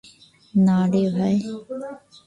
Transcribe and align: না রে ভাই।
না 0.53 0.77
রে 0.91 1.03
ভাই। 1.15 1.35